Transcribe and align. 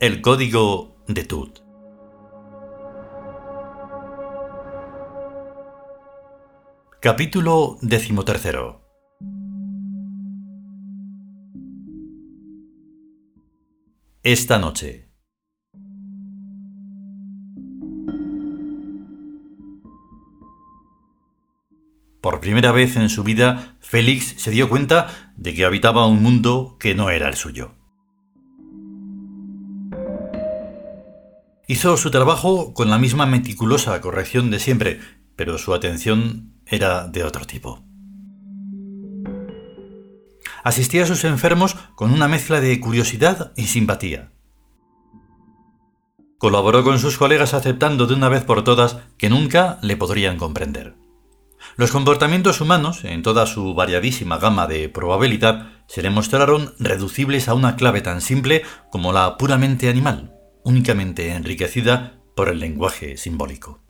El 0.00 0.22
código 0.22 0.96
de 1.08 1.24
Tut. 1.24 1.58
Capítulo 7.02 7.76
decimotercero. 7.82 8.80
Esta 14.22 14.58
noche. 14.58 15.10
Por 22.22 22.40
primera 22.40 22.72
vez 22.72 22.96
en 22.96 23.10
su 23.10 23.22
vida, 23.22 23.76
Félix 23.80 24.40
se 24.40 24.50
dio 24.50 24.70
cuenta 24.70 25.34
de 25.36 25.52
que 25.52 25.66
habitaba 25.66 26.06
un 26.06 26.22
mundo 26.22 26.78
que 26.80 26.94
no 26.94 27.10
era 27.10 27.28
el 27.28 27.34
suyo. 27.34 27.79
Hizo 31.70 31.96
su 31.96 32.10
trabajo 32.10 32.74
con 32.74 32.90
la 32.90 32.98
misma 32.98 33.26
meticulosa 33.26 34.00
corrección 34.00 34.50
de 34.50 34.58
siempre, 34.58 34.98
pero 35.36 35.56
su 35.56 35.72
atención 35.72 36.60
era 36.66 37.06
de 37.06 37.22
otro 37.22 37.44
tipo. 37.44 37.84
Asistía 40.64 41.04
a 41.04 41.06
sus 41.06 41.22
enfermos 41.22 41.76
con 41.94 42.10
una 42.10 42.26
mezcla 42.26 42.60
de 42.60 42.80
curiosidad 42.80 43.52
y 43.54 43.68
simpatía. 43.68 44.32
Colaboró 46.38 46.82
con 46.82 46.98
sus 46.98 47.16
colegas 47.16 47.54
aceptando 47.54 48.08
de 48.08 48.14
una 48.14 48.28
vez 48.28 48.42
por 48.42 48.64
todas 48.64 48.96
que 49.16 49.30
nunca 49.30 49.78
le 49.80 49.96
podrían 49.96 50.38
comprender. 50.38 50.96
Los 51.76 51.92
comportamientos 51.92 52.60
humanos, 52.60 53.04
en 53.04 53.22
toda 53.22 53.46
su 53.46 53.74
variadísima 53.74 54.38
gama 54.38 54.66
de 54.66 54.88
probabilidad, 54.88 55.68
se 55.86 56.02
le 56.02 56.10
mostraron 56.10 56.74
reducibles 56.80 57.48
a 57.48 57.54
una 57.54 57.76
clave 57.76 58.00
tan 58.00 58.22
simple 58.22 58.64
como 58.90 59.12
la 59.12 59.36
puramente 59.36 59.88
animal, 59.88 60.39
únicamente 60.70 61.32
enriquecida 61.32 62.20
por 62.36 62.48
el 62.48 62.60
lenguaje 62.60 63.16
simbólico. 63.16 63.80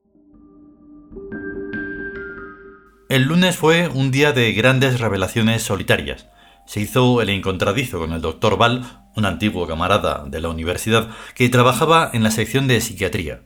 El 3.10 3.24
lunes 3.24 3.56
fue 3.56 3.88
un 3.88 4.10
día 4.10 4.32
de 4.32 4.52
grandes 4.52 4.98
revelaciones 4.98 5.62
solitarias. 5.62 6.28
Se 6.66 6.80
hizo 6.80 7.20
el 7.20 7.28
encontradizo 7.28 7.98
con 7.98 8.12
el 8.12 8.22
doctor 8.22 8.56
Val, 8.56 9.10
un 9.14 9.26
antiguo 9.26 9.66
camarada 9.66 10.24
de 10.26 10.40
la 10.40 10.48
universidad 10.48 11.10
que 11.34 11.50
trabajaba 11.50 12.10
en 12.14 12.22
la 12.22 12.30
sección 12.30 12.66
de 12.66 12.80
psiquiatría. 12.80 13.42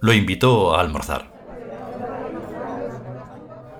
Lo 0.00 0.14
invitó 0.14 0.74
a 0.74 0.80
almorzar. 0.80 1.30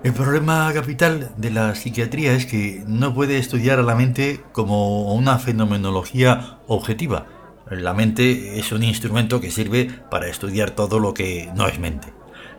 El 0.03 0.13
problema 0.13 0.71
capital 0.71 1.31
de 1.35 1.49
la 1.49 1.73
psiquiatría 1.73 2.33
es 2.33 2.45
que 2.45 2.83
no 2.85 3.15
puede 3.15 3.39
estudiar 3.39 3.79
a 3.79 3.83
la 3.83 3.95
mente 3.95 4.41
como 4.51 5.15
una 5.15 5.39
fenomenología 5.39 6.59
objetiva. 6.67 7.38
La 7.69 7.93
mente 7.93 8.59
es 8.59 8.71
un 8.71 8.83
instrumento 8.83 9.39
que 9.39 9.51
sirve 9.51 9.91
para 10.09 10.27
estudiar 10.27 10.71
todo 10.71 10.99
lo 10.99 11.13
que 11.13 11.51
no 11.55 11.67
es 11.67 11.79
mente. 11.79 12.11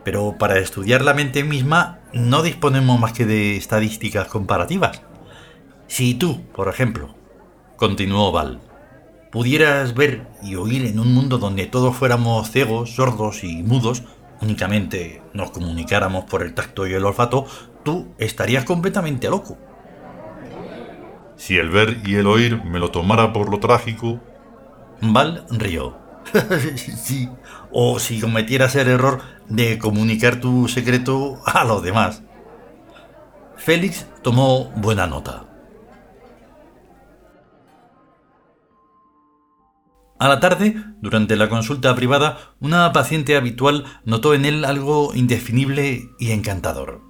Pero 0.03 0.37
para 0.37 0.57
estudiar 0.57 1.01
la 1.03 1.13
mente 1.13 1.43
misma 1.43 1.99
no 2.13 2.43
disponemos 2.43 2.99
más 2.99 3.13
que 3.13 3.25
de 3.25 3.57
estadísticas 3.57 4.27
comparativas. 4.27 5.01
Si 5.87 6.13
tú, 6.13 6.41
por 6.53 6.69
ejemplo, 6.69 7.13
continuó 7.75 8.31
Val, 8.31 8.61
pudieras 9.31 9.93
ver 9.93 10.27
y 10.41 10.55
oír 10.55 10.85
en 10.85 10.99
un 10.99 11.13
mundo 11.13 11.37
donde 11.37 11.65
todos 11.65 11.95
fuéramos 11.95 12.49
ciegos, 12.49 12.95
sordos 12.95 13.43
y 13.43 13.63
mudos, 13.63 14.03
únicamente 14.41 15.21
nos 15.33 15.51
comunicáramos 15.51 16.25
por 16.25 16.41
el 16.41 16.53
tacto 16.53 16.87
y 16.87 16.93
el 16.93 17.05
olfato, 17.05 17.45
tú 17.83 18.13
estarías 18.17 18.63
completamente 18.63 19.29
loco. 19.29 19.57
Si 21.35 21.57
el 21.57 21.69
ver 21.69 22.01
y 22.05 22.15
el 22.15 22.27
oír 22.27 22.63
me 22.63 22.79
lo 22.79 22.91
tomara 22.91 23.33
por 23.33 23.49
lo 23.49 23.59
trágico. 23.59 24.19
Val 25.01 25.45
rió. 25.49 25.97
sí, 26.75 27.29
o 27.71 27.99
si 27.99 28.21
cometieras 28.21 28.75
el 28.75 28.87
error 28.87 29.21
de 29.49 29.79
comunicar 29.79 30.39
tu 30.39 30.67
secreto 30.67 31.41
a 31.45 31.63
los 31.63 31.83
demás. 31.83 32.21
Félix 33.57 34.07
tomó 34.21 34.71
buena 34.75 35.07
nota. 35.07 35.45
A 40.21 40.27
la 40.27 40.39
tarde, 40.39 40.75
durante 41.01 41.35
la 41.35 41.49
consulta 41.49 41.95
privada, 41.95 42.53
una 42.59 42.93
paciente 42.93 43.35
habitual 43.35 43.85
notó 44.05 44.35
en 44.35 44.45
él 44.45 44.65
algo 44.65 45.15
indefinible 45.15 46.09
y 46.19 46.31
encantador. 46.31 47.01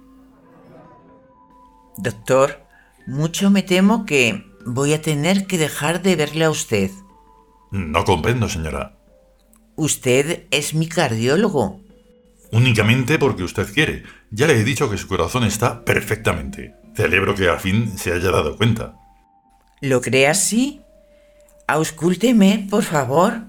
Doctor, 1.98 2.64
mucho 3.06 3.50
me 3.50 3.62
temo 3.62 4.06
que 4.06 4.46
voy 4.64 4.94
a 4.94 5.02
tener 5.02 5.46
que 5.46 5.58
dejar 5.58 6.00
de 6.00 6.16
verle 6.16 6.46
a 6.46 6.50
usted. 6.50 6.90
No 7.72 8.04
comprendo, 8.04 8.48
señora. 8.48 8.94
Usted 9.76 10.44
es 10.50 10.74
mi 10.74 10.86
cardiólogo. 10.86 11.80
Únicamente 12.52 13.18
porque 13.18 13.42
usted 13.42 13.72
quiere. 13.72 14.02
Ya 14.30 14.46
le 14.46 14.60
he 14.60 14.64
dicho 14.64 14.90
que 14.90 14.98
su 14.98 15.08
corazón 15.08 15.44
está 15.44 15.84
perfectamente. 15.84 16.74
Celebro 16.94 17.34
que 17.34 17.48
al 17.48 17.58
fin 17.58 17.96
se 17.96 18.12
haya 18.12 18.30
dado 18.30 18.58
cuenta. 18.58 18.94
¿Lo 19.80 20.02
cree 20.02 20.28
así? 20.28 20.82
Auscúlteme, 21.66 22.66
por 22.70 22.82
favor. 22.82 23.46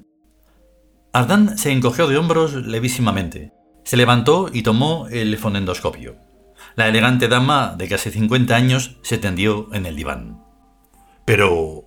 Ardán 1.11 1.57
se 1.57 1.71
encogió 1.71 2.07
de 2.07 2.17
hombros 2.17 2.53
levísimamente. 2.53 3.51
Se 3.83 3.97
levantó 3.97 4.49
y 4.51 4.63
tomó 4.63 5.07
el 5.09 5.37
fonendoscopio. 5.37 6.15
La 6.75 6.87
elegante 6.87 7.27
dama 7.27 7.75
de 7.77 7.89
casi 7.89 8.09
50 8.09 8.55
años 8.55 8.97
se 9.01 9.17
tendió 9.17 9.67
en 9.73 9.85
el 9.85 9.97
diván. 9.97 10.41
Pero... 11.25 11.83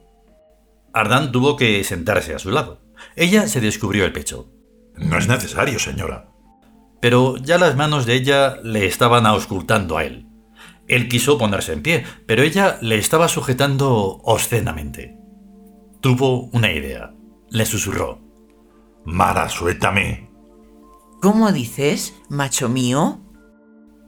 Ardán 0.97 1.31
tuvo 1.31 1.57
que 1.57 1.85
sentarse 1.85 2.35
a 2.35 2.39
su 2.39 2.51
lado. 2.51 2.81
Ella 3.17 3.49
se 3.49 3.61
descubrió 3.61 4.07
el 4.07 4.15
pecho. 4.15 4.51
No 4.97 5.19
es 5.19 5.29
necesario, 5.29 5.79
señora. 5.79 6.31
Pero 7.03 7.37
ya 7.37 7.59
las 7.59 7.77
manos 7.77 8.07
de 8.07 8.15
ella 8.15 8.57
le 8.63 8.87
estaban 8.87 9.27
auscultando 9.27 9.99
a 9.99 10.05
él. 10.05 10.27
Él 10.89 11.09
quiso 11.09 11.37
ponerse 11.37 11.75
en 11.75 11.83
pie, 11.83 12.07
pero 12.25 12.43
ella 12.43 12.79
le 12.81 12.97
estaba 12.97 13.29
sujetando 13.29 14.23
obscenamente. 14.25 15.19
Tuvo 16.01 16.45
una 16.55 16.73
idea. 16.73 17.13
Le 17.51 17.67
susurró. 17.67 18.23
Mara, 19.05 19.51
suéltame. 19.51 20.31
¿Cómo 21.21 21.53
dices, 21.53 22.15
macho 22.31 22.71
mío? 22.71 23.21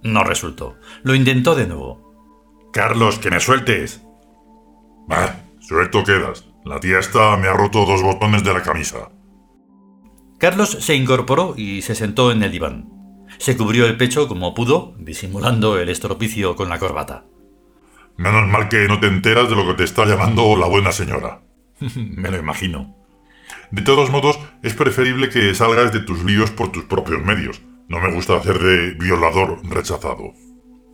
No 0.02 0.24
resultó. 0.24 0.76
Lo 1.02 1.14
intentó 1.14 1.54
de 1.54 1.66
nuevo. 1.66 2.70
Carlos, 2.72 3.18
que 3.18 3.30
me 3.30 3.40
sueltes. 3.40 4.00
Ah, 5.10 5.34
suelto 5.60 6.02
quedas. 6.02 6.47
La 6.68 6.80
tía 6.80 6.98
esta 6.98 7.34
me 7.38 7.48
ha 7.48 7.54
roto 7.54 7.86
dos 7.86 8.02
botones 8.02 8.44
de 8.44 8.52
la 8.52 8.62
camisa. 8.62 9.08
Carlos 10.36 10.76
se 10.80 10.94
incorporó 10.94 11.54
y 11.56 11.80
se 11.80 11.94
sentó 11.94 12.30
en 12.30 12.42
el 12.42 12.52
diván. 12.52 12.90
Se 13.38 13.56
cubrió 13.56 13.86
el 13.86 13.96
pecho 13.96 14.28
como 14.28 14.52
pudo, 14.52 14.94
disimulando 14.98 15.78
el 15.78 15.88
estropicio 15.88 16.56
con 16.56 16.68
la 16.68 16.78
corbata. 16.78 17.24
Menos 18.18 18.46
mal 18.48 18.68
que 18.68 18.86
no 18.86 19.00
te 19.00 19.06
enteras 19.06 19.48
de 19.48 19.56
lo 19.56 19.66
que 19.66 19.74
te 19.74 19.84
está 19.84 20.04
llamando 20.04 20.56
la 20.56 20.66
buena 20.66 20.92
señora. 20.92 21.40
Me 21.96 22.30
lo 22.30 22.36
imagino. 22.36 22.94
De 23.70 23.80
todos 23.80 24.10
modos, 24.10 24.38
es 24.62 24.74
preferible 24.74 25.30
que 25.30 25.54
salgas 25.54 25.90
de 25.94 26.00
tus 26.00 26.22
líos 26.22 26.50
por 26.50 26.70
tus 26.70 26.84
propios 26.84 27.22
medios. 27.22 27.62
No 27.88 27.98
me 27.98 28.12
gusta 28.12 28.36
hacer 28.36 28.58
de 28.58 28.92
violador 28.92 29.66
rechazado. 29.66 30.34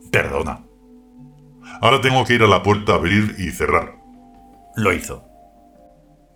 Perdona. 0.09 0.63
Ahora 1.81 1.99
tengo 1.99 2.23
que 2.23 2.35
ir 2.35 2.43
a 2.43 2.47
la 2.47 2.63
puerta 2.63 2.93
a 2.93 2.95
abrir 2.95 3.35
y 3.37 3.51
cerrar. 3.51 3.97
Lo 4.77 4.93
hizo. 4.93 5.24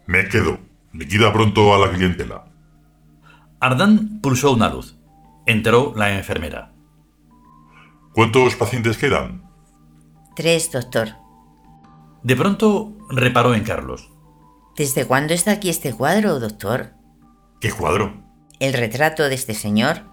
Me 0.10 0.28
quedo. 0.28 0.58
Liquida 0.92 1.32
pronto 1.32 1.72
a 1.72 1.78
la 1.78 1.92
clientela. 1.92 2.46
Ardán 3.60 4.20
pulsó 4.22 4.54
una 4.54 4.68
luz. 4.68 4.98
Entró 5.46 5.94
la 5.96 6.18
enfermera. 6.18 6.74
¿Cuántos 8.16 8.56
pacientes 8.56 8.98
quedan? 8.98 9.44
Tres, 10.36 10.72
doctor. 10.72 11.10
De 12.24 12.36
pronto 12.36 12.98
reparó 13.12 13.54
en 13.54 13.64
Carlos. 13.64 14.10
¿Desde 14.76 15.06
cuándo 15.06 15.36
está 15.36 15.52
aquí 15.52 15.70
este 15.70 15.94
cuadro, 15.94 16.40
doctor? 16.40 16.94
¿Qué 17.62 17.72
cuadro? 17.72 18.24
¿El 18.60 18.74
retrato 18.74 19.30
de 19.30 19.36
este 19.36 19.54
señor? 19.54 20.06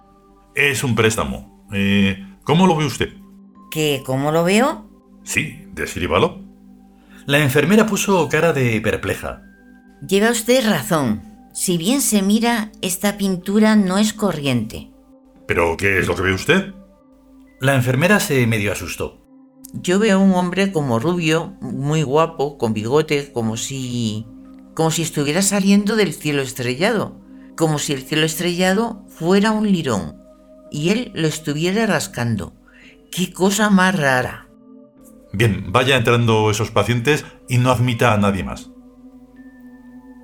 Es 0.54 0.84
un 0.84 0.94
préstamo. 0.94 1.66
Eh, 1.72 2.22
¿Cómo 2.44 2.66
lo 2.66 2.76
ve 2.76 2.84
usted? 2.84 3.14
¿Qué? 3.70 4.02
¿Cómo 4.04 4.30
lo 4.30 4.44
veo? 4.44 4.90
Sí, 5.22 5.66
descríbalo. 5.72 6.44
La 7.24 7.38
enfermera 7.38 7.86
puso 7.86 8.28
cara 8.28 8.52
de 8.52 8.78
perpleja. 8.82 9.45
Lleva 10.00 10.30
usted 10.30 10.68
razón. 10.68 11.22
Si 11.54 11.78
bien 11.78 12.00
se 12.00 12.22
mira, 12.22 12.70
esta 12.82 13.16
pintura 13.16 13.76
no 13.76 13.98
es 13.98 14.12
corriente. 14.12 14.90
¿Pero 15.46 15.76
qué 15.76 15.98
es 15.98 16.06
lo 16.06 16.14
que 16.14 16.22
ve 16.22 16.34
usted? 16.34 16.74
La 17.60 17.74
enfermera 17.74 18.20
se 18.20 18.46
medio 18.46 18.72
asustó. 18.72 19.24
Yo 19.72 19.98
veo 19.98 20.18
a 20.18 20.22
un 20.22 20.34
hombre 20.34 20.72
como 20.72 20.98
rubio, 20.98 21.56
muy 21.60 22.02
guapo, 22.02 22.58
con 22.58 22.74
bigote, 22.74 23.32
como 23.32 23.56
si 23.56 24.26
como 24.74 24.90
si 24.90 25.00
estuviera 25.00 25.40
saliendo 25.40 25.96
del 25.96 26.12
cielo 26.12 26.42
estrellado, 26.42 27.18
como 27.56 27.78
si 27.78 27.94
el 27.94 28.02
cielo 28.02 28.26
estrellado 28.26 29.06
fuera 29.08 29.50
un 29.50 29.72
lirón 29.72 30.20
y 30.70 30.90
él 30.90 31.12
lo 31.14 31.26
estuviera 31.26 31.86
rascando. 31.86 32.52
¡Qué 33.10 33.32
cosa 33.32 33.70
más 33.70 33.98
rara! 33.98 34.48
Bien, 35.32 35.72
vaya 35.72 35.96
entrando 35.96 36.50
esos 36.50 36.70
pacientes 36.70 37.24
y 37.48 37.56
no 37.56 37.70
admita 37.70 38.12
a 38.12 38.18
nadie 38.18 38.44
más. 38.44 38.70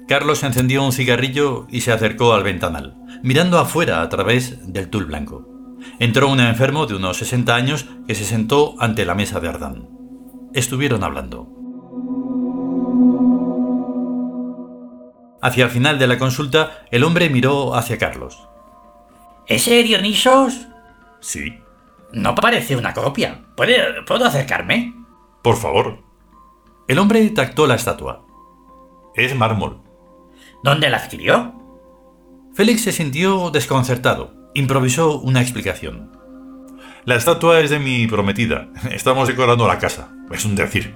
Carlos 0.08 0.42
encendió 0.42 0.84
un 0.84 0.92
cigarrillo 0.92 1.66
y 1.70 1.80
se 1.82 1.92
acercó 1.92 2.34
al 2.34 2.42
ventanal, 2.42 2.96
mirando 3.22 3.58
afuera 3.58 4.02
a 4.02 4.08
través 4.08 4.72
del 4.72 4.88
tul 4.90 5.06
blanco. 5.06 5.48
Entró 5.98 6.28
un 6.28 6.40
enfermo 6.40 6.86
de 6.86 6.94
unos 6.96 7.16
60 7.18 7.54
años 7.54 7.86
que 8.06 8.14
se 8.14 8.24
sentó 8.24 8.74
ante 8.78 9.04
la 9.04 9.14
mesa 9.14 9.40
de 9.40 9.48
Ardán. 9.48 9.88
Estuvieron 10.54 11.02
hablando. 11.02 11.48
Hacia 15.40 15.64
el 15.64 15.70
final 15.70 15.98
de 15.98 16.06
la 16.06 16.18
consulta, 16.18 16.84
el 16.90 17.02
hombre 17.04 17.28
miró 17.30 17.74
hacia 17.74 17.98
Carlos. 17.98 18.48
¿Ese 19.48 19.82
Dionisos? 19.82 20.68
Sí. 21.20 21.58
No 22.12 22.34
parece 22.34 22.76
una 22.76 22.92
copia. 22.94 23.42
¿Puede- 23.56 24.02
¿Puedo 24.06 24.24
acercarme? 24.24 24.94
Por 25.42 25.56
favor. 25.56 25.98
El 26.86 26.98
hombre 26.98 27.28
tactó 27.30 27.66
la 27.66 27.74
estatua. 27.74 28.24
Es 29.16 29.34
mármol. 29.34 29.80
¿Dónde 30.62 30.90
la 30.90 30.98
adquirió? 30.98 31.54
Félix 32.54 32.82
se 32.82 32.92
sintió 32.92 33.50
desconcertado. 33.50 34.34
Improvisó 34.54 35.20
una 35.20 35.40
explicación. 35.40 36.12
La 37.04 37.16
estatua 37.16 37.60
es 37.60 37.70
de 37.70 37.80
mi 37.80 38.06
prometida. 38.06 38.68
Estamos 38.90 39.26
decorando 39.26 39.66
la 39.66 39.78
casa. 39.78 40.14
Es 40.30 40.44
un 40.44 40.54
decir. 40.54 40.94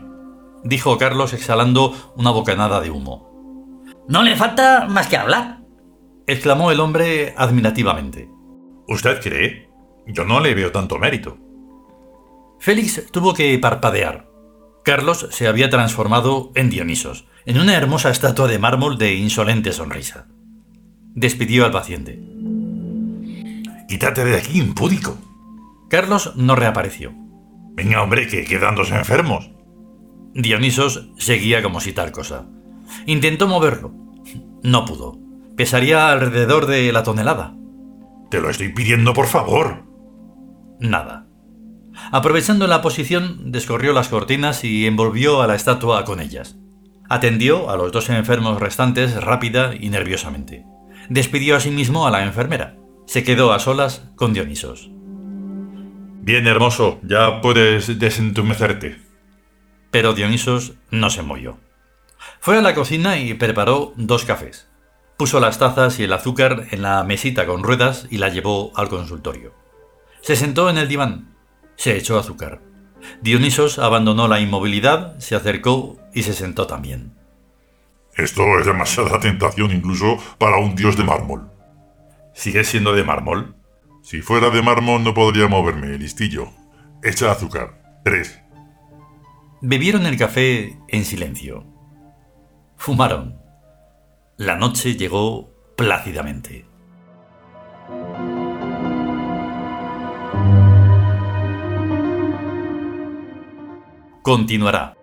Dijo 0.62 0.98
Carlos 0.98 1.32
exhalando 1.32 2.12
una 2.16 2.30
bocanada 2.30 2.80
de 2.80 2.90
humo. 2.90 3.82
No 4.08 4.22
le 4.22 4.36
falta 4.36 4.86
más 4.88 5.08
que 5.08 5.16
hablar. 5.16 5.60
Exclamó 6.26 6.70
el 6.70 6.80
hombre 6.80 7.34
admirativamente. 7.36 8.28
¿Usted 8.86 9.20
cree? 9.20 9.68
Yo 10.06 10.24
no 10.24 10.38
le 10.40 10.54
veo 10.54 10.70
tanto 10.70 10.98
mérito. 10.98 11.38
Félix 12.60 13.10
tuvo 13.10 13.34
que 13.34 13.58
parpadear. 13.58 14.28
Carlos 14.84 15.26
se 15.30 15.48
había 15.48 15.68
transformado 15.68 16.52
en 16.54 16.70
Dionisos, 16.70 17.26
en 17.46 17.60
una 17.60 17.76
hermosa 17.76 18.10
estatua 18.10 18.48
de 18.48 18.58
mármol 18.58 18.98
de 18.98 19.14
insolente 19.14 19.72
sonrisa. 19.72 20.26
Despidió 21.14 21.64
al 21.64 21.70
paciente. 21.70 22.20
Quítate 23.88 24.25
de 24.25 24.37
aquí, 24.37 24.58
impúdico. 24.58 25.16
Carlos 25.88 26.32
no 26.34 26.56
reapareció. 26.56 27.14
Venga, 27.75 28.02
hombre, 28.02 28.26
que 28.26 28.44
quedándose 28.44 28.96
enfermos. 28.96 29.52
Dionisos 30.34 31.08
seguía 31.19 31.62
como 31.62 31.81
si 31.81 31.93
tal 31.93 32.10
cosa. 32.10 32.46
Intentó 33.06 33.46
moverlo. 33.46 33.94
No 34.64 34.84
pudo. 34.84 35.19
Pesaría 35.56 36.10
alrededor 36.10 36.66
de 36.66 36.92
la 36.92 37.04
tonelada. 37.04 37.54
Te 38.28 38.40
lo 38.40 38.50
estoy 38.50 38.70
pidiendo, 38.70 39.14
por 39.14 39.26
favor. 39.26 39.84
Nada. 40.81 41.28
Aprovechando 42.10 42.66
la 42.66 42.82
posición, 42.82 43.52
descorrió 43.52 43.92
las 43.92 44.08
cortinas 44.08 44.64
y 44.64 44.87
envolvió 44.87 45.42
a 45.42 45.46
la 45.46 45.54
estatua 45.54 46.04
con 46.04 46.20
ellas. 46.20 46.58
Atendió 47.08 47.70
a 47.70 47.76
los 47.76 47.92
dos 47.92 48.08
enfermos 48.10 48.60
restantes 48.60 49.22
rápida 49.22 49.74
y 49.78 49.90
nerviosamente. 49.90 50.64
Despidió 51.08 51.56
asimismo 51.56 52.06
a 52.06 52.10
la 52.10 52.24
enfermera. 52.24 52.76
Se 53.06 53.22
quedó 53.22 53.52
a 53.52 53.60
solas 53.60 54.10
con 54.16 54.32
Dionisos. 54.32 54.90
Bien, 56.22 56.48
hermoso, 56.48 56.98
ya 57.04 57.40
puedes 57.40 58.00
desentumecerte. 58.00 59.00
Pero 59.92 60.12
Dionisos 60.12 60.74
no 60.90 61.10
se 61.10 61.22
movió. 61.22 61.58
Fue 62.40 62.58
a 62.58 62.62
la 62.62 62.74
cocina 62.74 63.18
y 63.18 63.34
preparó 63.34 63.92
dos 63.96 64.24
cafés. 64.24 64.68
Puso 65.16 65.38
las 65.38 65.58
tazas 65.58 66.00
y 66.00 66.04
el 66.04 66.12
azúcar 66.12 66.66
en 66.72 66.82
la 66.82 67.04
mesita 67.04 67.46
con 67.46 67.62
ruedas 67.62 68.08
y 68.10 68.18
la 68.18 68.28
llevó 68.28 68.72
al 68.74 68.88
consultorio. 68.88 69.54
Se 70.20 70.34
sentó 70.34 70.68
en 70.68 70.78
el 70.78 70.88
diván. 70.88 71.36
Se 71.76 71.96
echó 71.96 72.18
azúcar. 72.18 72.60
Dionisos 73.22 73.78
abandonó 73.78 74.28
la 74.28 74.40
inmovilidad, 74.40 75.18
se 75.18 75.34
acercó 75.34 75.96
y 76.14 76.22
se 76.22 76.32
sentó 76.32 76.66
también. 76.66 77.14
Esto 78.16 78.58
es 78.58 78.66
demasiada 78.66 79.20
tentación 79.20 79.72
incluso 79.72 80.18
para 80.38 80.58
un 80.58 80.74
dios 80.74 80.96
de 80.96 81.04
mármol. 81.04 81.50
¿Sigue 82.34 82.64
siendo 82.64 82.92
de 82.92 83.04
mármol? 83.04 83.54
Si 84.02 84.22
fuera 84.22 84.50
de 84.50 84.62
mármol 84.62 85.02
no 85.02 85.14
podría 85.14 85.48
moverme, 85.48 85.98
listillo. 85.98 86.48
Echa 87.02 87.32
azúcar. 87.32 88.00
Tres. 88.04 88.40
Bebieron 89.62 90.06
el 90.06 90.16
café 90.18 90.78
en 90.88 91.04
silencio. 91.04 91.64
Fumaron. 92.76 93.38
La 94.36 94.56
noche 94.56 94.96
llegó 94.96 95.50
plácidamente. 95.76 96.65
Continuará. 104.26 104.96